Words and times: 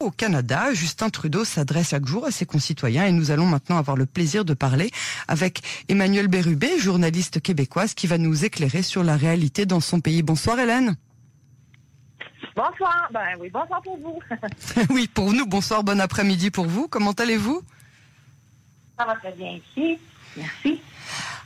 Au 0.00 0.10
Canada, 0.10 0.72
Justin 0.72 1.10
Trudeau 1.10 1.44
s'adresse 1.44 1.90
chaque 1.90 2.06
jour 2.06 2.24
à 2.24 2.30
ses 2.30 2.46
concitoyens 2.46 3.04
et 3.04 3.12
nous 3.12 3.30
allons 3.30 3.44
maintenant 3.44 3.76
avoir 3.76 3.98
le 3.98 4.06
plaisir 4.06 4.46
de 4.46 4.54
parler 4.54 4.90
avec 5.28 5.60
Emmanuel 5.90 6.26
Bérubé, 6.26 6.78
journaliste 6.78 7.42
québécoise 7.42 7.92
qui 7.92 8.06
va 8.06 8.16
nous 8.16 8.46
éclairer 8.46 8.80
sur 8.80 9.04
la 9.04 9.18
réalité 9.18 9.66
dans 9.66 9.80
son 9.80 10.00
pays. 10.00 10.22
Bonsoir 10.22 10.58
Hélène. 10.58 10.96
Bonsoir. 12.56 13.10
Ben 13.12 13.36
oui, 13.38 13.50
bonsoir 13.50 13.82
pour 13.82 13.98
vous. 13.98 14.18
oui, 14.90 15.06
pour 15.06 15.34
nous, 15.34 15.44
bonsoir, 15.44 15.84
bon 15.84 16.00
après-midi 16.00 16.50
pour 16.50 16.64
vous. 16.64 16.88
Comment 16.88 17.12
allez-vous? 17.12 17.60
Ça 18.98 19.04
va 19.04 19.16
très 19.16 19.32
bien 19.32 19.50
ici. 19.50 19.98
Merci. 20.34 20.80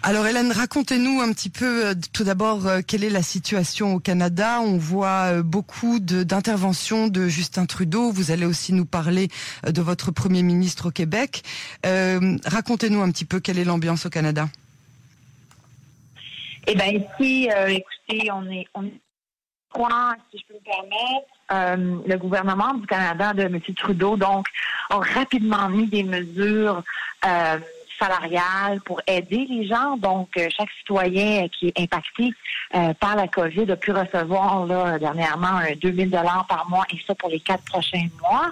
Alors 0.07 0.27
Hélène, 0.27 0.53
racontez-nous 0.53 1.23
un 1.23 1.33
petit 1.33 1.49
peu 1.49 1.87
euh, 1.87 1.95
tout 2.13 2.25
d'abord 2.25 2.67
euh, 2.67 2.81
quelle 2.87 3.05
est 3.05 3.11
la 3.11 3.23
situation 3.23 3.95
au 3.95 4.01
Canada. 4.01 4.61
On 4.61 4.77
voit 4.77 5.33
euh, 5.33 5.43
beaucoup 5.43 5.99
d'interventions 5.99 7.09
de, 7.09 7.27
Justin 7.27 7.65
Trudeau. 7.65 8.11
Vous 8.11 8.31
allez 8.31 8.45
aussi 8.45 8.75
nous 8.75 8.85
parler 8.85 9.29
de 9.67 9.81
votre 9.81 10.11
Premier 10.11 10.43
ministre 10.43 10.89
au 10.89 10.91
Québec. 10.91 11.43
racontez-nous 11.83 13.01
un 13.01 13.11
petit 13.11 13.25
peu 13.25 13.41
quelle 13.41 13.59
est 13.59 13.65
l'ambiance 13.65 14.05
au 14.05 14.11
Canada. 14.11 14.47
Eh 16.67 16.75
bien 16.75 16.89
ici, 16.89 17.49
écoutez, 17.69 18.31
on 18.31 18.45
est, 18.51 18.67
on 18.75 18.85
est 18.85 19.01
si 20.31 20.39
je 20.39 20.45
peux 20.47 20.55
me 20.55 20.61
permettre, 21.51 22.07
le 22.07 22.17
gouvernement 22.19 22.75
du 22.75 22.87
Canada 22.87 23.33
de 23.33 23.43
M. 23.45 23.59
Trudeau, 23.75 24.19
donc, 24.19 24.47
a 24.91 24.99
rapidement 24.99 25.71
mis 25.71 25.87
des 25.87 26.03
mesures 26.03 26.83
salariale 27.99 28.81
pour 28.85 29.01
aider 29.07 29.47
les 29.49 29.67
gens. 29.67 29.97
Donc, 29.97 30.29
euh, 30.37 30.49
chaque 30.57 30.71
citoyen 30.79 31.49
qui 31.49 31.69
est 31.69 31.81
impacté 31.81 32.33
euh, 32.75 32.93
par 32.95 33.17
la 33.17 33.29
COVID 33.29 33.71
a 33.71 33.77
pu 33.77 33.93
recevoir 33.93 34.67
là, 34.67 34.99
dernièrement 34.99 35.57
un 35.57 35.75
2000 35.81 36.11
dollars 36.11 36.47
par 36.49 36.69
mois 36.69 36.85
et 36.93 36.99
ça 37.07 37.15
pour 37.15 37.29
les 37.29 37.41
quatre 37.41 37.65
prochains 37.65 38.09
mois. 38.21 38.51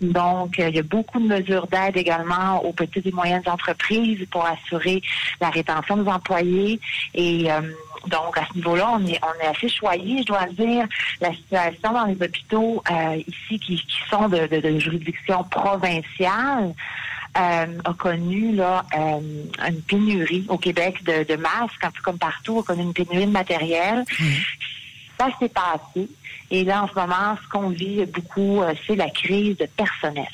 Donc, 0.00 0.58
euh, 0.58 0.68
il 0.68 0.76
y 0.76 0.78
a 0.78 0.82
beaucoup 0.82 1.20
de 1.20 1.26
mesures 1.26 1.66
d'aide 1.66 1.96
également 1.96 2.64
aux 2.64 2.72
petites 2.72 3.06
et 3.06 3.12
moyennes 3.12 3.42
entreprises 3.46 4.26
pour 4.30 4.46
assurer 4.46 5.02
la 5.40 5.50
rétention 5.50 5.96
des 5.96 6.08
employés. 6.08 6.80
Et 7.14 7.48
donc, 8.06 8.38
à 8.38 8.46
ce 8.46 8.54
niveau-là, 8.54 8.90
on 8.94 9.06
est, 9.06 9.20
on 9.22 9.44
est 9.44 9.48
assez 9.48 9.68
choyé, 9.68 10.22
je 10.22 10.26
dois 10.26 10.46
dire. 10.46 10.86
La 11.20 11.32
situation 11.32 11.92
dans 11.92 12.04
les 12.04 12.14
hôpitaux 12.14 12.82
ici 13.26 13.58
qui, 13.58 13.84
sont 14.08 14.28
de, 14.28 14.78
juridiction 14.78 15.44
provinciale, 15.44 16.74
a 17.34 17.94
connu 17.96 18.54
là 18.54 18.84
euh, 18.96 19.20
une 19.68 19.82
pénurie 19.82 20.44
au 20.48 20.58
Québec 20.58 21.02
de, 21.04 21.24
de 21.24 21.36
masques, 21.36 21.82
un 21.82 21.90
peu 21.90 22.02
comme 22.02 22.18
partout, 22.18 22.60
a 22.60 22.62
connu 22.62 22.82
une 22.82 22.92
pénurie 22.92 23.26
de 23.26 23.30
matériel. 23.30 24.04
Ça 25.18 25.28
s'est 25.38 25.48
passé. 25.48 26.08
Et 26.50 26.64
là, 26.64 26.84
en 26.84 26.88
ce 26.88 26.94
moment, 26.94 27.36
ce 27.42 27.48
qu'on 27.48 27.70
vit 27.70 28.04
beaucoup, 28.06 28.62
euh, 28.62 28.74
c'est 28.86 28.96
la 28.96 29.10
crise 29.10 29.56
de 29.56 29.66
personnel, 29.66 30.28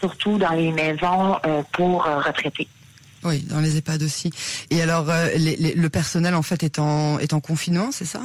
surtout 0.00 0.38
dans 0.38 0.52
les 0.52 0.72
maisons 0.72 1.36
pour 1.72 2.04
retraités. 2.04 2.68
Oui, 3.24 3.42
dans 3.42 3.60
les 3.60 3.76
EHPAD 3.76 4.02
aussi. 4.02 4.30
Et 4.70 4.80
alors, 4.80 5.06
le 5.06 5.88
personnel, 5.88 6.34
en 6.34 6.42
fait, 6.42 6.62
est 6.62 6.78
en, 6.78 7.18
est 7.18 7.32
en 7.32 7.40
confinement, 7.40 7.90
c'est 7.90 8.04
ça? 8.04 8.20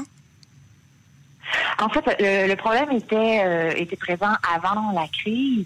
En 1.82 1.90
fait, 1.90 2.04
le, 2.20 2.56
problème 2.56 2.92
était 2.92 3.44
euh, 3.44 3.72
était 3.76 3.96
présent 3.96 4.32
avant 4.56 4.92
la 4.92 5.08
crise. 5.08 5.66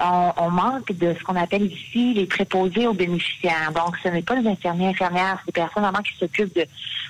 On, 0.00 0.50
manque 0.50 0.92
de 0.92 1.14
ce 1.18 1.24
qu'on 1.24 1.36
appelle 1.36 1.64
ici 1.64 2.14
les 2.14 2.26
préposés 2.26 2.86
aux 2.86 2.94
bénéficiaires. 2.94 3.72
Donc, 3.74 3.96
ce 4.02 4.08
n'est 4.08 4.22
pas 4.22 4.34
les 4.34 4.48
infirmiers, 4.48 4.88
infirmières, 4.88 5.38
c'est 5.40 5.54
des 5.54 5.60
personnes 5.60 5.82
vraiment 5.82 6.02
qui 6.02 6.16
s'occupent 6.16 6.54
de, 6.54 6.66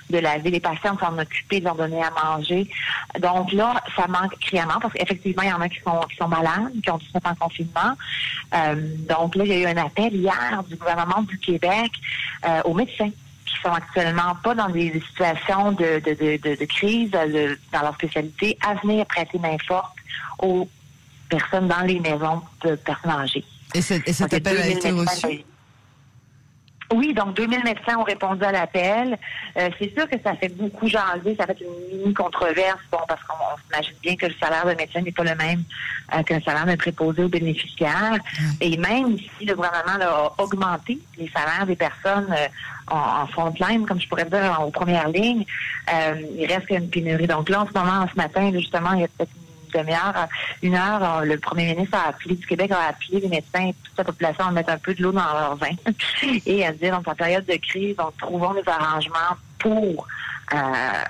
de 0.09 0.17
laver 0.17 0.51
les 0.51 0.59
patients, 0.59 0.97
s'en 0.97 1.17
occuper, 1.17 1.59
de 1.59 1.65
leur 1.65 1.75
donner 1.75 2.01
à 2.01 2.11
manger. 2.11 2.69
Donc 3.19 3.51
là, 3.53 3.81
ça 3.95 4.07
manque 4.07 4.37
criamment 4.39 4.79
parce 4.81 4.93
qu'effectivement, 4.93 5.43
il 5.43 5.49
y 5.49 5.53
en 5.53 5.61
a 5.61 5.69
qui 5.69 5.79
sont 5.81 5.99
qui 6.09 6.17
sont 6.17 6.27
malades, 6.27 6.73
qui 6.83 6.89
ont 6.89 6.97
tout 6.97 7.05
en 7.23 7.35
confinement. 7.35 7.93
Euh, 8.53 8.75
donc 9.07 9.35
là, 9.35 9.43
il 9.45 9.51
y 9.51 9.53
a 9.53 9.59
eu 9.59 9.65
un 9.65 9.77
appel 9.77 10.15
hier 10.15 10.63
du 10.67 10.75
gouvernement 10.75 11.21
du 11.21 11.37
Québec 11.37 11.91
euh, 12.45 12.61
aux 12.65 12.73
médecins 12.73 13.11
qui 13.47 13.57
sont 13.61 13.73
actuellement 13.73 14.35
pas 14.43 14.53
dans 14.53 14.69
des 14.69 14.91
situations 14.93 15.71
de, 15.71 15.99
de, 15.99 16.13
de, 16.13 16.59
de 16.59 16.65
crise 16.65 17.09
dans 17.11 17.81
leur 17.81 17.95
spécialité 17.95 18.57
à 18.65 18.75
venir 18.75 19.05
prêter 19.05 19.39
main 19.39 19.57
forte 19.67 19.95
aux 20.39 20.69
personnes 21.29 21.67
dans 21.67 21.81
les 21.81 21.99
maisons 21.99 22.41
de 22.63 22.75
personnes 22.75 23.11
âgées. 23.11 23.45
Et, 23.73 23.81
cet 23.81 24.33
appel 24.33 24.57
a 24.57 24.67
été 24.67 24.91
reçu? 24.91 25.43
Oui, 26.93 27.13
donc 27.13 27.35
2000 27.35 27.63
médecins 27.65 27.97
ont 27.97 28.03
répondu 28.03 28.43
à 28.45 28.51
l'appel. 28.51 29.17
Euh, 29.57 29.69
c'est 29.77 29.93
sûr 29.93 30.09
que 30.09 30.15
ça 30.23 30.35
fait 30.35 30.47
beaucoup 30.47 30.87
jaser, 30.87 31.35
ça 31.37 31.45
fait 31.45 31.57
une 31.59 31.97
mini 31.97 32.13
controverse, 32.13 32.79
bon, 32.89 32.99
parce 33.07 33.21
qu'on 33.23 33.35
s'imagine 33.65 33.95
bien 34.01 34.15
que 34.15 34.27
le 34.27 34.33
salaire 34.39 34.65
de 34.65 34.73
médecin 34.73 35.01
n'est 35.01 35.11
pas 35.11 35.25
le 35.25 35.35
même 35.35 35.63
euh, 36.15 36.23
qu'un 36.23 36.39
salaire 36.39 36.65
de 36.65 36.75
préposé 36.75 37.23
aux 37.25 37.29
bénéficiaires. 37.29 38.17
Et 38.61 38.77
même 38.77 39.15
ici, 39.15 39.45
le 39.45 39.55
gouvernement 39.55 39.99
a 40.01 40.41
augmenté 40.41 40.97
les 41.17 41.29
salaires 41.29 41.65
des 41.65 41.75
personnes 41.75 42.31
euh, 42.31 42.47
en, 42.89 43.21
en 43.23 43.27
front 43.27 43.53
line, 43.59 43.85
comme 43.85 43.99
je 43.99 44.07
pourrais 44.07 44.25
dire, 44.25 44.57
en, 44.59 44.71
première 44.71 45.09
ligne. 45.09 45.45
il 46.37 46.45
reste 46.47 46.69
une 46.69 46.89
pénurie. 46.89 47.27
Donc 47.27 47.49
là, 47.49 47.61
en 47.61 47.67
ce 47.67 47.73
moment, 47.73 48.07
ce 48.11 48.17
matin, 48.17 48.51
justement, 48.53 48.93
il 48.93 49.01
y 49.01 49.03
a 49.03 49.07
peut-être 49.07 49.31
demi-heure, 49.73 50.27
une 50.61 50.75
heure, 50.75 51.25
le 51.25 51.37
premier 51.37 51.65
ministre 51.73 51.97
a 51.97 52.09
appelé 52.09 52.35
du 52.35 52.45
Québec, 52.45 52.71
a 52.71 52.89
appelé 52.89 53.19
les 53.21 53.27
médecins 53.27 53.67
et 53.67 53.75
toute 53.83 53.97
la 53.97 54.03
population 54.03 54.45
à 54.45 54.51
mettre 54.51 54.69
un 54.69 54.77
peu 54.77 54.93
de 54.93 55.03
l'eau 55.03 55.11
dans 55.11 55.33
leur 55.33 55.55
vin 55.55 55.75
et 56.45 56.65
à 56.65 56.71
dire, 56.71 56.95
donc, 56.95 57.07
en 57.07 57.15
période 57.15 57.45
de 57.45 57.55
crise, 57.55 57.95
donc, 57.95 58.17
trouvons 58.17 58.53
des 58.53 58.67
arrangements 58.67 59.35
pour 59.59 60.07
euh, 60.53 60.57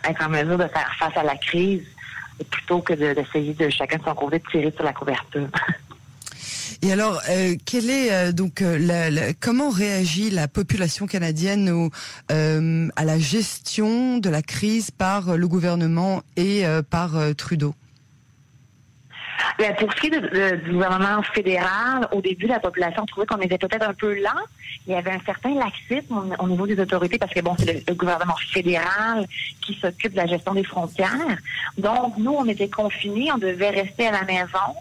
être 0.09 0.26
en 0.26 0.30
mesure 0.30 0.58
de 0.58 0.68
faire 0.68 0.92
face 1.00 1.16
à 1.16 1.24
la 1.24 1.36
crise 1.36 1.84
plutôt 2.52 2.82
que 2.82 2.94
d'essayer 2.94 3.54
de, 3.54 3.70
chacun 3.70 3.98
de 3.98 4.04
son 4.04 4.14
côté 4.14 4.40
de 4.40 4.46
tirer 4.50 4.72
sur 4.76 4.84
la 4.84 4.94
couverture. 4.94 5.48
Et 6.82 6.92
alors, 6.92 7.22
euh, 7.30 7.56
euh, 7.74 8.32
donc 8.32 8.64
comment 9.40 9.70
réagit 9.70 10.30
la 10.30 10.48
population 10.48 11.08
canadienne 11.08 11.70
au, 11.70 11.90
à 12.30 13.06
la 13.06 13.20
gestion 13.20 14.18
de 14.18 14.30
la 14.30 14.42
crise 14.42 14.92
par 14.92 15.38
le 15.38 15.48
gouvernement 15.48 16.22
et 16.36 16.64
par 16.90 17.18
Trudeau? 17.36 17.74
Pour 19.80 19.92
ce 19.94 20.00
qui 20.00 20.08
est 20.08 20.58
du 20.66 20.72
gouvernement 20.72 21.24
fédéral, 21.24 22.08
au 22.12 22.22
début, 22.22 22.46
la 22.48 22.60
population 22.60 23.06
trouvait 23.06 23.26
qu'on 23.26 23.40
était 23.42 23.58
peut-être 23.58 23.88
un 23.88 23.94
peu 23.94 24.14
lent. 24.22 24.44
Il 24.86 24.94
y 24.94 24.96
avait 24.96 25.12
un 25.12 25.20
certain 25.26 25.54
laxisme 25.56 26.36
au, 26.40 26.48
niveau 26.48 26.68
des 26.68 26.80
autorités 26.80 27.18
parce 27.18 27.34
que 27.34 27.42
bon, 27.42 27.56
c'est 27.58 27.88
le, 27.88 27.96
gouvernement 27.96 28.36
fédéral 28.54 29.26
qui 29.62 29.74
s'occupe 29.76 30.12
de 30.12 30.18
la 30.18 30.28
gestion 30.28 30.54
des 30.54 30.64
frontières. 30.64 31.38
Donc, 31.78 32.18
nous, 32.18 32.32
on 32.32 32.46
était 32.46 32.70
confinés, 32.70 33.32
on 33.32 33.38
devait 33.38 33.72
rester 33.72 34.08
à 34.08 34.12
la 34.12 34.24
maison. 34.24 34.76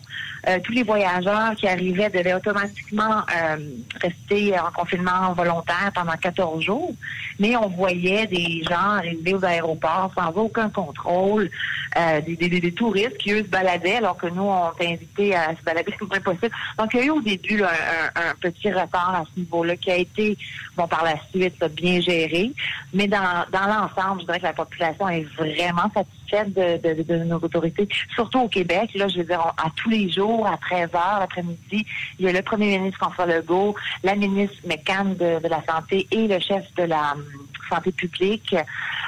Euh, 0.48 0.60
tous 0.62 0.72
les 0.72 0.84
voyageurs 0.84 1.54
qui 1.56 1.66
arrivaient 1.66 2.08
devaient 2.08 2.34
automatiquement 2.34 3.22
euh, 3.34 3.56
rester 4.00 4.56
en 4.58 4.70
confinement 4.70 5.32
volontaire 5.32 5.90
pendant 5.92 6.12
14 6.12 6.62
jours. 6.62 6.94
Mais 7.40 7.56
on 7.56 7.68
voyait 7.68 8.26
des 8.26 8.62
gens 8.62 8.92
arriver 8.98 9.34
aux 9.34 9.44
aéroports 9.44 10.12
sans 10.14 10.30
aucun 10.36 10.68
contrôle, 10.70 11.50
euh, 11.96 12.20
des, 12.20 12.72
touristes 12.72 13.18
qui, 13.18 13.32
eux, 13.32 13.42
se 13.42 13.48
baladaient 13.48 13.96
alors 13.96 14.16
que 14.16 14.28
nous, 14.28 14.44
on 14.44 14.70
était 14.72 14.92
invités 14.92 15.34
à 15.34 15.50
se 15.56 15.62
balader 15.64 15.92
le 16.00 16.06
moins 16.06 16.20
possible. 16.20 16.54
Donc, 16.78 16.94
il 16.94 17.00
y 17.00 17.02
a 17.02 17.06
eu 17.06 17.10
au 17.10 17.20
début 17.20 17.62
un, 17.64 17.68
un, 18.14 18.34
petit 18.40 18.70
retard 18.70 19.14
à 19.16 19.24
ce 19.24 19.40
niveau-là 19.40 19.76
qui 19.76 19.90
a 19.90 19.96
été, 19.96 20.38
bon, 20.76 20.86
par 20.86 21.04
la 21.04 21.16
suite, 21.30 21.62
bien 21.74 22.00
géré. 22.00 22.52
Mais 22.94 23.08
dans, 23.08 23.44
dans 23.50 23.66
l'ensemble, 23.66 24.20
je 24.20 24.26
dirais 24.26 24.38
que 24.38 24.44
la 24.44 24.52
population 24.52 25.08
est 25.08 25.26
vraiment 25.36 25.90
satisfaite 25.92 26.25
de, 26.32 27.24
nos 27.24 27.36
autorités, 27.36 27.88
surtout 28.14 28.40
au 28.40 28.48
Québec. 28.48 28.90
Là, 28.94 29.08
je 29.08 29.18
veux 29.18 29.24
dire, 29.24 29.40
à 29.40 29.70
tous 29.76 29.90
les 29.90 30.10
jours, 30.10 30.46
à 30.46 30.56
13 30.56 30.90
h 30.90 31.20
l'après-midi, 31.20 31.86
il 32.18 32.26
y 32.26 32.28
a 32.28 32.32
le 32.32 32.42
premier 32.42 32.78
ministre 32.78 32.98
François 32.98 33.26
Legault, 33.26 33.74
la 34.02 34.14
ministre 34.14 34.56
McCann 34.66 35.14
de, 35.16 35.40
de 35.40 35.48
la 35.48 35.62
Santé 35.64 36.06
et 36.10 36.26
le 36.26 36.38
chef 36.40 36.64
de 36.76 36.84
la 36.84 37.12
hum, 37.12 37.24
santé 37.68 37.92
publique, 37.92 38.54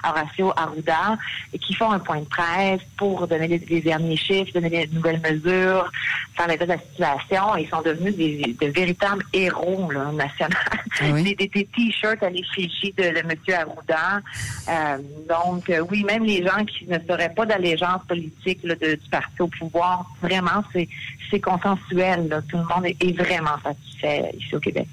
Horacio 0.05 0.53
Arruda, 0.57 1.17
qui 1.61 1.75
font 1.75 1.91
un 1.91 1.99
point 1.99 2.21
de 2.21 2.25
presse 2.25 2.81
pour 2.97 3.27
donner 3.27 3.49
les, 3.49 3.81
derniers 3.81 4.17
chiffres, 4.17 4.53
donner 4.53 4.69
les 4.69 4.87
nouvelles 4.89 5.21
mesures, 5.21 5.91
faire 6.37 6.49
l'état 6.49 6.67
de 6.67 6.73
la 6.73 6.79
situation. 6.79 7.57
Ils 7.57 7.69
sont 7.69 7.83
devenus 7.83 8.17
des, 8.17 8.57
de 8.61 8.67
véritables 8.69 9.25
héros 9.33 9.91
là, 9.91 10.11
nationaux. 10.13 10.55
Ah 11.01 11.13
des, 11.13 11.49
t-shirts 11.49 12.23
à 12.23 12.31
l'effigie 12.31 12.93
de, 12.97 13.03
de, 13.03 13.19
M. 13.19 13.31
Arruda. 13.55 14.21
Euh, 14.69 14.99
donc, 15.29 15.71
euh, 15.71 15.85
oui, 15.91 16.05
même 16.05 16.25
les 16.25 16.45
gens 16.45 16.65
qui 16.65 16.87
ne 16.87 16.99
seraient 16.99 17.33
pas 17.33 17.47
d'allégeance 17.47 18.03
politique 18.07 18.61
là, 18.65 18.75
de, 18.75 18.95
du 18.95 19.09
parti 19.11 19.41
au 19.41 19.49
pouvoir, 19.49 20.07
vraiment, 20.23 20.63
c'est 20.73 21.41
consensuel. 21.41 22.29
Là. 22.29 22.41
Tout 22.43 22.57
le 22.57 22.65
monde 22.65 22.87
est, 22.87 22.97
est 23.01 23.13
vraiment 23.13 23.59
satisfait 23.63 24.33
ici 24.39 24.57
au 24.57 24.61
Québec. 24.61 24.89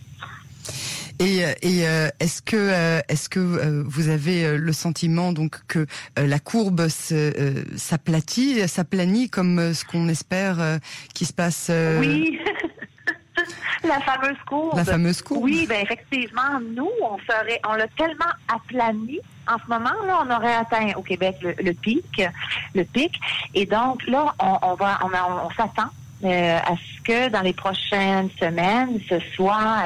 Et, 1.19 1.39
et 1.61 1.87
euh, 1.87 2.09
est-ce 2.19 2.41
que 2.41 2.57
euh, 2.57 2.99
est-ce 3.07 3.29
que 3.29 3.39
euh, 3.39 3.83
vous 3.85 4.09
avez 4.09 4.57
le 4.57 4.73
sentiment 4.73 5.31
donc 5.31 5.65
que 5.67 5.85
la 6.17 6.39
courbe 6.39 6.87
s'aplatit, 6.89 8.67
s'aplanit 8.67 9.29
comme 9.29 9.73
ce 9.73 9.85
qu'on 9.85 10.07
espère 10.09 10.79
qui 11.13 11.25
se 11.25 11.33
passe 11.33 11.71
Oui. 11.99 12.39
La 13.83 13.99
fameuse 13.99 14.37
courbe. 14.47 14.77
La 14.77 14.85
fameuse 14.85 15.21
courbe. 15.21 15.43
Oui, 15.43 15.67
ben 15.69 15.79
effectivement, 15.83 16.59
nous, 16.75 16.89
on 17.03 17.19
serait, 17.19 17.59
on 17.67 17.73
l'a 17.73 17.87
tellement 17.89 18.31
aplani. 18.47 19.19
En 19.47 19.57
ce 19.59 19.69
moment, 19.69 19.91
là, 20.07 20.23
on 20.25 20.35
aurait 20.35 20.55
atteint 20.55 20.93
au 20.95 21.03
Québec 21.03 21.35
le, 21.41 21.73
pic, 21.73 22.23
le 22.73 22.83
pic. 22.83 23.19
Et 23.53 23.67
donc, 23.67 24.07
là, 24.07 24.33
on, 24.39 24.57
on 24.63 24.73
va, 24.73 24.99
on, 25.03 25.09
on 25.45 25.49
s'attend 25.51 25.91
à 26.23 26.75
ce 26.75 27.01
que 27.03 27.29
dans 27.29 27.41
les 27.41 27.53
prochaines 27.53 28.29
semaines, 28.39 28.99
ce 29.07 29.19
soit, 29.35 29.83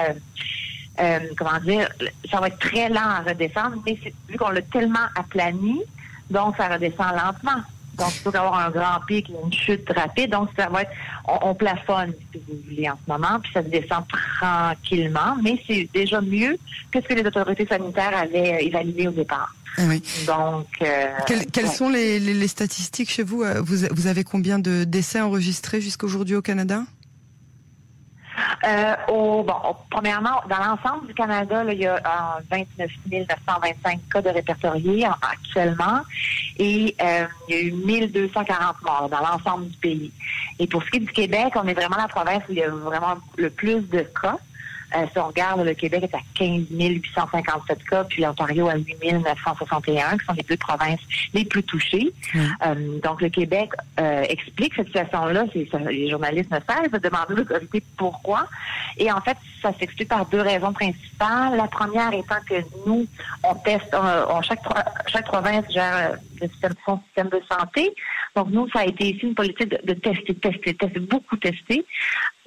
comment 1.38 1.60
dire, 1.64 1.90
ça 2.30 2.40
va 2.40 2.48
être 2.48 2.60
très 2.60 2.90
lent 2.90 3.00
à 3.00 3.22
redescendre, 3.22 3.78
mais 3.86 3.98
vu 4.28 4.38
qu'on 4.38 4.50
l'a 4.50 4.62
tellement 4.62 5.08
aplani, 5.16 5.82
donc 6.30 6.56
ça 6.58 6.68
redescend 6.68 7.12
lentement. 7.16 7.62
Donc, 8.00 8.14
il 8.16 8.22
faut 8.22 8.36
avoir 8.36 8.58
un 8.58 8.70
grand 8.70 9.06
pic, 9.06 9.30
une 9.30 9.52
chute 9.52 9.88
rapide. 9.94 10.32
Donc, 10.32 10.50
ça 10.58 10.70
va 10.70 10.84
être, 10.84 10.92
on, 11.28 11.54
plafonne, 11.54 12.14
si 12.32 12.40
vous 12.48 12.58
voulez, 12.66 12.90
en 12.90 12.96
ce 13.06 13.12
moment, 13.12 13.40
puis 13.42 13.52
ça 13.54 13.62
descend 13.62 14.06
tranquillement, 14.08 15.36
mais 15.44 15.62
c'est 15.68 15.90
déjà 15.94 16.22
mieux 16.22 16.58
que 16.92 17.02
ce 17.02 17.08
que 17.08 17.14
les 17.14 17.26
autorités 17.26 17.68
sanitaires 17.68 18.18
avaient 18.18 18.54
euh, 18.54 18.66
évalué 18.66 19.08
au 19.10 19.12
départ. 19.12 19.54
Ah 19.78 19.84
oui. 19.88 20.02
Donc, 20.26 20.68
euh, 20.82 21.08
quelles 21.52 21.68
sont 21.68 21.90
les, 21.90 22.48
statistiques 22.48 23.12
chez 23.12 23.24
vous? 23.24 23.44
Euh, 23.44 23.62
vous, 23.62 23.86
vous 23.92 24.08
avez 24.08 24.24
combien 24.24 24.60
de 24.60 24.86
décès 24.86 25.20
enregistrés 25.20 25.82
jusqu'aujourd'hui 25.82 26.36
au 26.36 26.42
Canada? 26.42 26.84
Euh, 28.66 28.96
au, 29.08 29.44
bon, 29.44 29.76
premièrement, 29.90 30.42
dans 30.50 30.58
l'ensemble 30.58 31.08
du 31.08 31.14
Canada, 31.14 31.64
là, 31.64 31.74
il 31.74 31.80
y 31.80 31.88
a 31.88 32.42
29 32.50 32.92
925 33.10 34.00
cas 34.12 34.22
de 34.22 34.30
répertoriés 34.30 35.06
actuellement 35.06 36.02
et 36.58 36.96
euh, 37.02 37.26
il 37.48 37.56
y 37.56 37.58
a 37.58 37.62
eu 37.62 37.72
1240 37.72 38.82
morts 38.84 39.10
dans 39.10 39.20
l'ensemble 39.20 39.68
du 39.68 39.78
pays. 39.78 40.12
Et 40.60 40.68
pour 40.68 40.84
ce 40.84 40.90
qui 40.90 40.98
est 40.98 41.02
du 41.02 41.12
Québec, 41.12 41.54
on 41.56 41.68
est 41.68 41.74
vraiment 41.74 41.98
la 41.98 42.08
province 42.08 42.44
où 42.50 42.52
il 42.52 42.58
y 42.58 42.64
a 42.64 42.70
vraiment 42.70 43.16
le 43.38 43.50
plus 43.50 43.82
de 43.90 44.02
cas. 44.02 44.38
Euh, 44.96 45.06
si 45.12 45.20
on 45.20 45.28
regarde, 45.28 45.62
le 45.62 45.74
Québec 45.74 46.04
est 46.04 46.16
à 46.16 46.20
15 46.36 46.66
857 46.72 47.84
cas, 47.84 48.04
puis 48.06 48.24
l'Ontario 48.24 48.68
à 48.70 48.76
8 48.76 48.98
961, 49.24 50.18
qui 50.18 50.26
sont 50.26 50.34
les 50.34 50.44
deux 50.44 50.58
provinces 50.58 51.00
les 51.34 51.46
plus 51.46 51.64
touchées. 51.64 52.12
Euh, 52.36 53.00
donc, 53.04 53.22
le 53.22 53.30
Québec 53.30 53.72
euh, 54.00 54.24
explique 54.28 54.74
cette 54.76 54.88
situation-là. 54.88 55.46
Les 55.54 56.10
journalistes 56.10 56.52
ne 56.52 56.90
de 56.90 56.98
demander 56.98 57.34
aux 57.34 57.36
l'autorité 57.36 57.84
pourquoi. 57.98 58.48
Et 58.98 59.12
en 59.12 59.22
fait, 59.22 59.38
ça 59.62 59.72
s'explique 59.80 60.10
par 60.10 60.26
deux 60.26 60.42
raisons 60.42 60.74
principales. 60.74 61.56
La 61.56 61.68
première 61.68 62.14
étant 62.14 62.42
que 62.48 62.56
nous, 62.86 63.06
on 63.44 63.56
teste, 63.56 63.94
on, 63.94 64.42
chaque, 64.42 64.62
chaque 65.08 65.26
province 65.26 65.66
gère 65.72 66.18
le 66.42 66.50
système, 66.50 66.74
son 66.86 67.00
système 67.06 67.30
de 67.30 67.42
santé. 67.50 67.94
Donc, 68.36 68.50
nous, 68.50 68.70
ça 68.70 68.80
a 68.80 68.86
été 68.86 69.10
ici 69.10 69.26
une 69.26 69.36
politique 69.36 69.70
de, 69.70 69.80
de 69.84 69.94
tester, 69.94 70.36
tester, 70.36 70.74
tester, 70.74 71.00
beaucoup 71.00 71.38
tester 71.38 71.86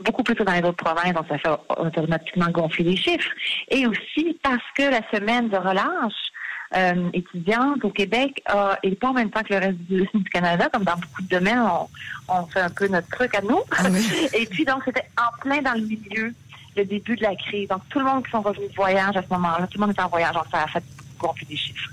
beaucoup 0.03 0.23
plus 0.23 0.35
que 0.35 0.43
dans 0.43 0.53
les 0.53 0.63
autres 0.63 0.85
provinces, 0.85 1.15
donc 1.15 1.27
ça 1.29 1.39
fait 1.39 1.49
automatiquement 1.79 2.49
gonfler 2.49 2.85
les 2.85 2.97
chiffres. 2.97 3.31
Et 3.71 3.87
aussi 3.87 4.39
parce 4.43 4.65
que 4.77 4.83
la 4.83 5.01
semaine 5.11 5.49
de 5.49 5.57
relâche 5.57 6.13
euh, 6.75 7.11
étudiante 7.13 7.85
au 7.85 7.91
Québec 7.91 8.43
euh, 8.55 8.75
et 8.83 8.95
pas 8.95 9.09
en 9.09 9.13
même 9.13 9.31
temps 9.31 9.43
que 9.43 9.53
le 9.53 9.61
reste 9.61 9.79
du, 9.79 10.09
Canada, 10.33 10.69
comme 10.73 10.85
dans 10.85 10.97
beaucoup 10.97 11.23
de 11.23 11.29
domaines, 11.29 11.63
on, 12.29 12.47
fait 12.47 12.61
un 12.61 12.71
peu 12.71 12.89
notre 12.89 13.09
truc 13.09 13.35
à 13.35 13.43
nous. 13.43 13.61
Ah 13.73 13.89
et 14.35 14.47
puis 14.47 14.65
donc 14.65 14.83
c'était 14.85 15.07
en 15.19 15.39
plein 15.41 15.61
dans 15.61 15.75
le 15.75 15.83
milieu, 15.83 16.35
le 16.77 16.85
début 16.85 17.17
de 17.17 17.23
la 17.23 17.37
crise. 17.37 17.69
Donc 17.69 17.83
tout 17.91 17.99
le 17.99 18.07
monde 18.07 18.25
qui 18.25 18.31
sont 18.31 18.41
revenus 18.41 18.71
de 18.71 18.75
voyage 18.75 19.17
à 19.17 19.23
ce 19.23 19.29
moment-là, 19.31 19.67
tout 19.67 19.79
le 19.79 19.87
monde 19.87 19.95
est 19.97 20.03
en 20.03 20.09
voyage, 20.09 20.35
donc 20.35 20.47
ça 20.51 20.63
a 20.63 20.67
fait 20.67 20.85
gonfler 21.19 21.47
les 21.51 21.57
chiffres 21.57 21.91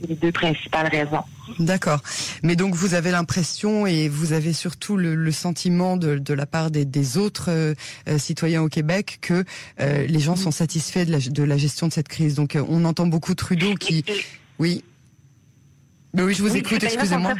les 0.00 0.14
deux 0.14 0.32
principales 0.32 0.88
raisons. 0.88 1.24
D'accord. 1.58 2.00
Mais 2.42 2.56
donc 2.56 2.74
vous 2.74 2.94
avez 2.94 3.10
l'impression 3.10 3.86
et 3.86 4.08
vous 4.08 4.32
avez 4.32 4.52
surtout 4.52 4.96
le, 4.96 5.30
sentiment 5.30 5.96
de, 5.96 6.34
la 6.34 6.46
part 6.46 6.70
des, 6.70 7.18
autres 7.18 7.50
euh, 7.50 7.74
euh, 8.08 8.18
citoyens 8.18 8.62
au 8.62 8.68
Québec 8.68 9.18
que 9.20 9.44
euh, 9.80 10.06
les 10.06 10.20
gens 10.20 10.36
sont 10.36 10.50
satisfaits 10.50 11.04
de 11.04 11.42
la, 11.44 11.56
gestion 11.56 11.88
de 11.88 11.92
cette 11.92 12.08
crise. 12.08 12.34
Donc 12.34 12.56
on 12.68 12.84
entend 12.84 13.06
beaucoup 13.06 13.34
Trudeau 13.34 13.74
qui... 13.74 14.04
Oui. 14.58 14.84
Mais 16.14 16.22
oui, 16.22 16.34
je 16.34 16.42
vous 16.42 16.56
écoute, 16.56 16.82
excusez-moi. 16.82 17.34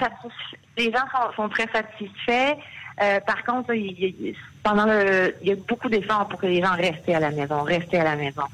Les 0.76 0.90
gens 0.90 1.06
sont, 1.36 1.48
très 1.48 1.68
satisfaits. 1.72 2.56
Par 2.96 3.44
contre, 3.44 3.75
il, 3.75 4.35
pendant 4.62 4.87
le, 4.87 5.35
il 5.43 5.49
y 5.49 5.52
a 5.52 5.56
beaucoup 5.56 5.88
d'efforts 5.88 6.29
pour 6.29 6.41
que 6.41 6.46
les 6.46 6.62
gens 6.62 6.75
restent 6.75 7.08
à 7.08 7.20
la 7.20 7.31
maison, 7.31 7.62
restent 7.62 7.94
à 7.94 8.05
la 8.05 8.17
maison 8.17 8.44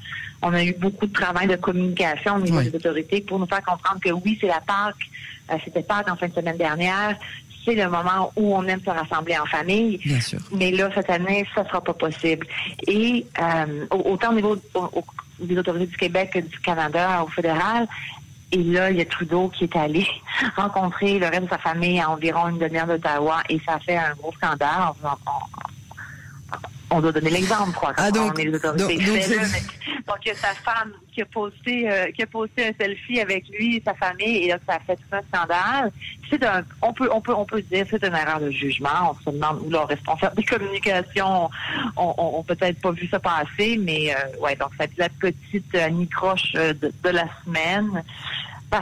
on 0.41 0.53
a 0.53 0.63
eu 0.63 0.73
beaucoup 0.73 1.05
de 1.05 1.13
travail 1.13 1.47
de 1.47 1.55
communication 1.55 2.35
au 2.35 2.39
niveau 2.39 2.61
des 2.61 2.75
autorités 2.75 3.21
pour 3.21 3.39
nous 3.39 3.45
faire 3.45 3.63
comprendre 3.63 3.99
que 4.01 4.09
oui, 4.09 4.37
c'est 4.39 4.47
la 4.47 4.61
Pâques, 4.61 4.95
euh, 5.51 5.55
c'était 5.63 5.83
Pâques 5.83 6.09
en 6.09 6.15
fin 6.15 6.27
de 6.27 6.33
semaine 6.33 6.57
dernière, 6.57 7.15
c'est 7.63 7.75
le 7.75 7.87
moment 7.89 8.31
où 8.35 8.55
on 8.55 8.65
aime 8.65 8.81
se 8.81 8.89
rassembler 8.89 9.37
en 9.37 9.45
famille. 9.45 9.99
Bien 10.03 10.19
sûr. 10.19 10.39
Mais 10.51 10.71
là, 10.71 10.89
cette 10.95 11.11
année, 11.11 11.45
ça 11.53 11.63
sera 11.65 11.81
pas 11.81 11.93
possible. 11.93 12.47
Et 12.87 13.25
euh, 13.39 13.85
autant 13.91 14.31
au 14.31 14.35
niveau 14.35 14.57
des 15.39 15.57
autorités 15.57 15.85
du 15.85 15.97
Québec 15.97 16.31
que 16.33 16.39
du 16.39 16.59
Canada, 16.59 17.23
au 17.23 17.27
fédéral, 17.27 17.87
et 18.51 18.63
là, 18.63 18.91
il 18.91 18.97
y 18.97 19.01
a 19.01 19.05
Trudeau 19.05 19.49
qui 19.49 19.63
est 19.65 19.75
allé 19.75 20.05
rencontrer 20.55 21.19
le 21.19 21.27
reste 21.27 21.43
de 21.43 21.49
sa 21.49 21.57
famille 21.57 21.99
à 21.99 22.09
environ 22.09 22.49
une 22.49 22.57
demi-heure 22.57 22.87
d'Ottawa 22.87 23.43
et 23.49 23.59
ça 23.65 23.75
a 23.75 23.79
fait 23.79 23.97
un 23.97 24.13
gros 24.15 24.33
scandale 24.33 24.91
on 26.91 26.99
doit 26.99 27.11
donner 27.11 27.29
l'exemple, 27.29 27.71
quoi. 27.71 27.93
Ah, 27.97 28.11
donc, 28.11 28.33
on 28.35 28.39
est 28.39 28.45
les 28.45 28.55
autorités. 28.55 28.97
Donc, 28.97 29.05
donc, 30.07 30.17
il 30.25 30.27
y 30.27 30.31
a 30.31 30.35
sa 30.35 30.53
femme 30.53 30.91
qui 31.13 31.21
a 31.21 31.25
posté, 31.25 31.89
euh, 31.89 32.11
qui 32.11 32.23
a 32.23 32.27
posté 32.27 32.67
un 32.67 32.73
selfie 32.79 33.19
avec 33.21 33.47
lui 33.49 33.77
et 33.77 33.83
sa 33.83 33.93
famille, 33.93 34.43
et 34.43 34.47
là, 34.49 34.57
ça 34.67 34.75
a 34.75 34.79
fait 34.79 34.97
tout 34.97 35.15
un 35.15 35.21
scandale. 35.21 35.91
C'est 36.29 36.43
un, 36.43 36.63
on 36.81 36.93
peut, 36.93 37.09
on 37.11 37.21
peut, 37.21 37.33
on 37.33 37.45
peut 37.45 37.61
dire, 37.61 37.85
c'est 37.89 38.03
une 38.03 38.13
erreur 38.13 38.41
de 38.41 38.51
jugement. 38.51 39.11
On 39.11 39.31
se 39.31 39.35
demande 39.35 39.61
où 39.65 39.69
leur 39.69 39.87
responsable 39.87 40.35
des 40.35 40.43
communications 40.43 41.49
ont, 41.95 42.13
on, 42.17 42.43
peut-être 42.43 42.81
pas 42.81 42.91
vu 42.91 43.07
ça 43.07 43.19
passer, 43.19 43.77
mais 43.79 44.13
euh, 44.13 44.41
ouais, 44.41 44.55
donc 44.55 44.71
ça 44.77 44.83
a 44.83 44.85
été 44.85 44.95
la 44.97 45.09
petite 45.09 45.73
Annie 45.75 46.09
Croche 46.09 46.53
euh, 46.55 46.73
de, 46.73 46.91
de 47.03 47.09
la 47.09 47.25
semaine. 47.45 48.03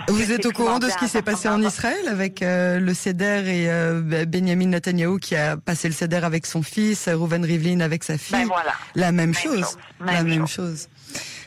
Vous 0.08 0.32
êtes 0.32 0.46
au 0.46 0.52
courant 0.52 0.80
de 0.80 0.88
ce 0.88 0.98
qui 0.98 1.08
s'est 1.08 1.22
passé 1.22 1.48
en 1.48 1.62
Israël 1.62 2.08
avec 2.08 2.42
euh, 2.42 2.80
le 2.80 2.94
Seder 2.94 3.44
et 3.48 3.70
euh, 3.70 4.26
Benjamin 4.28 4.68
Netanyahu 4.68 5.20
qui 5.20 5.36
a 5.36 5.58
passé 5.58 5.88
le 5.88 5.94
Seder 5.94 6.22
avec 6.24 6.46
son 6.46 6.62
fils, 6.62 7.10
Reuven 7.10 7.44
Rivlin 7.44 7.80
avec 7.80 8.04
sa 8.04 8.18
fille? 8.18 8.38
Ben 8.38 8.48
voilà. 8.48 8.74
La 8.96 9.12
même, 9.12 9.34
chose. 9.34 9.78
la 10.00 10.24
même 10.24 10.48
chose. 10.48 10.88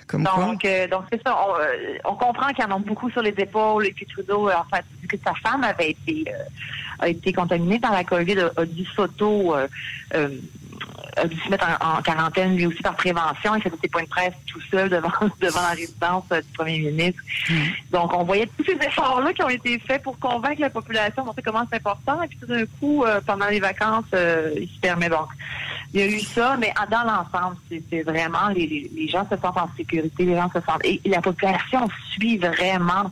Comme 0.07 0.25
donc, 0.25 0.65
euh, 0.65 0.89
donc 0.89 1.05
c'est 1.11 1.23
ça. 1.23 1.37
On, 2.05 2.17
comprend 2.17 2.49
qu'il 2.49 2.65
y 2.65 2.67
en 2.67 2.77
a 2.77 2.79
beaucoup 2.79 3.11
sur 3.11 3.23
les 3.23 3.35
épaules 3.39 3.87
et 3.87 3.93
puis 3.93 4.07
Trudeau, 4.07 4.51
en 4.51 4.65
fait, 4.65 4.85
vu 5.01 5.09
que 5.09 5.17
sa 5.25 5.35
femme 5.35 5.65
avait 5.65 5.91
été 5.91 6.25
a 6.99 7.09
été 7.09 7.33
contaminée 7.33 7.81
par 7.81 7.93
la 7.93 8.05
COVID, 8.05 8.39
a, 8.41 8.51
a 8.57 8.65
dû 8.67 8.85
s'auto 8.85 9.55
a 11.17 11.27
dû 11.27 11.39
se 11.39 11.49
mettre 11.49 11.67
en, 11.81 12.01
quarantaine 12.03 12.57
lui 12.57 12.67
aussi 12.67 12.83
par 12.83 12.95
prévention. 12.95 13.55
Il 13.57 13.63
faisait 13.63 13.77
ses 13.83 13.89
points 13.89 14.03
de 14.03 14.09
presse 14.09 14.35
tout 14.47 14.61
seul 14.71 14.89
devant, 14.89 15.11
devant 15.41 15.61
la 15.61 15.71
résidence 15.71 16.25
euh, 16.33 16.41
du 16.41 16.49
premier 16.55 16.79
ministre. 16.79 17.23
Mm. 17.51 17.55
Donc, 17.91 18.15
on 18.15 18.25
voyait 18.25 18.49
tous 18.57 18.65
ces 18.65 18.87
efforts-là 18.87 19.33
qui 19.33 19.43
ont 19.43 19.49
été 19.49 19.79
faits 19.79 20.03
pour 20.03 20.19
convaincre 20.19 20.61
la 20.61 20.71
population 20.71 21.25
de 21.25 21.41
comment 21.43 21.65
c'est 21.71 21.77
important. 21.77 22.23
Et 22.23 22.29
puis 22.29 22.39
tout 22.39 22.47
d'un 22.47 22.65
coup, 22.81 23.05
euh, 23.05 23.21
pendant 23.27 23.47
les 23.47 23.61
vacances, 23.61 24.05
euh, 24.15 24.53
il 24.57 24.69
se 24.69 24.81
permet. 24.81 25.09
Donc, 25.09 25.29
il 25.93 26.01
y 26.01 26.03
a 26.03 26.07
eu 26.07 26.21
ça, 26.21 26.57
mais 26.59 26.73
dans 26.91 27.03
l'ensemble, 27.03 27.57
c'est 27.69 28.03
vraiment 28.03 28.49
les, 28.55 28.91
les, 28.95 29.09
gens 29.09 29.29
se 29.29 29.37
sentent 29.37 29.59
en 29.59 29.69
sécurité, 29.77 30.25
les 30.25 30.37
gens 30.37 30.51
se 30.51 30.61
sentent 30.61 30.85
et 30.85 31.01
la 31.05 31.21
population 31.21 31.87
suit 32.11 32.39
vraiment 32.39 33.11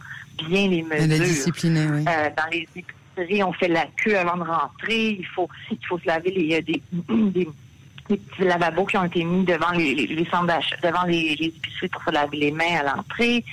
bien 0.48 0.68
les 0.68 0.82
mesures. 0.82 1.02
Elle 1.02 1.12
est 1.12 1.18
disciplinée, 1.20 1.86
oui. 1.92 2.04
dans 2.04 2.50
les 2.50 2.66
épiceries, 2.74 3.44
on 3.44 3.52
fait 3.52 3.68
la 3.68 3.84
queue 4.02 4.16
avant 4.16 4.38
de 4.38 4.48
rentrer. 4.50 5.10
Il 5.10 5.26
faut, 5.26 5.46
il 5.70 5.86
faut 5.86 5.98
se 5.98 6.06
laver 6.06 6.30
les, 6.30 6.62
des, 6.62 6.82
des 7.10 7.46
les 8.10 8.16
petits 8.16 8.44
lavabos 8.44 8.86
qui 8.86 8.96
ont 8.96 9.04
été 9.04 9.24
mis 9.24 9.44
devant 9.44 9.70
les, 9.70 9.94
les, 9.94 10.24
centres 10.26 10.46
d'achat, 10.46 10.76
devant 10.82 11.04
les, 11.04 11.36
les, 11.36 11.46
épiceries 11.46 11.88
pour 11.88 12.02
se 12.02 12.10
laver 12.10 12.36
les 12.36 12.50
mains 12.50 12.80
à 12.80 12.96
l'entrée. 12.96 13.44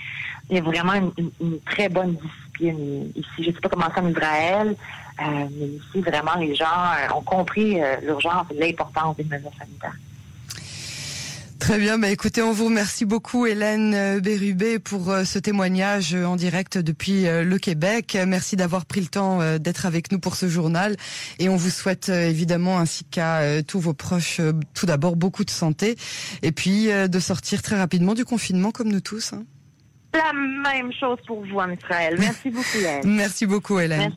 Il 0.49 0.55
y 0.55 0.59
a 0.59 0.61
vraiment 0.61 0.93
une, 1.17 1.59
très 1.61 1.89
bonne 1.89 2.15
discipline 2.15 3.11
ici. 3.15 3.27
Je 3.39 3.49
ne 3.49 3.53
sais 3.53 3.61
pas 3.61 3.69
comment 3.69 3.87
c'est 3.93 4.01
en 4.01 4.09
Israël, 4.09 4.75
euh, 5.21 5.23
mais 5.51 5.65
ici, 5.67 6.01
vraiment, 6.01 6.35
les 6.39 6.55
gens 6.55 6.65
euh, 6.65 7.13
ont 7.15 7.21
compris 7.21 7.81
euh, 7.81 7.95
l'urgence 8.01 8.47
et 8.51 8.59
l'importance 8.59 9.17
des 9.17 9.23
mesures 9.23 9.51
sanitaires. 9.57 9.95
Très 11.59 11.79
bien, 11.79 11.97
bah 11.97 12.09
écoutez, 12.09 12.41
on 12.41 12.51
vous 12.51 12.65
remercie 12.65 13.05
beaucoup 13.05 13.45
Hélène 13.45 13.93
euh, 13.93 14.19
Bérubé 14.19 14.79
pour 14.79 15.09
euh, 15.09 15.23
ce 15.23 15.39
témoignage 15.39 16.13
euh, 16.13 16.25
en 16.25 16.35
direct 16.35 16.77
depuis 16.77 17.23
le 17.23 17.57
Québec. 17.57 18.17
Merci 18.27 18.55
d'avoir 18.55 18.85
pris 18.85 19.01
le 19.01 19.07
temps 19.07 19.39
d'être 19.57 19.85
avec 19.85 20.11
nous 20.11 20.19
pour 20.19 20.35
ce 20.35 20.47
journal 20.47 20.95
et 21.39 21.49
on 21.49 21.55
vous 21.55 21.69
souhaite 21.69 22.09
évidemment 22.09 22.79
ainsi 22.79 23.03
qu'à 23.05 23.63
tous 23.63 23.79
vos 23.79 23.93
proches 23.93 24.41
tout 24.73 24.85
d'abord 24.85 25.15
beaucoup 25.15 25.43
de 25.43 25.49
santé 25.49 25.95
et 26.41 26.51
puis 26.51 26.87
de 26.87 27.19
sortir 27.19 27.61
très 27.61 27.77
rapidement 27.77 28.13
du 28.13 28.25
confinement 28.25 28.71
comme 28.71 28.89
nous 28.89 29.01
tous. 29.01 29.33
Hein. 29.33 29.43
La 30.13 30.33
même 30.33 30.91
chose 30.93 31.17
pour 31.25 31.41
vous 31.41 31.59
Israël. 31.71 32.15
Merci 32.19 32.49
beaucoup 32.49 32.77
Hélène. 32.77 33.01
Merci 33.05 33.45
beaucoup 33.45 33.79
Hélène. 33.79 34.13